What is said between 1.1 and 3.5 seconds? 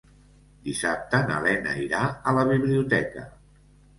na Lena irà a la biblioteca.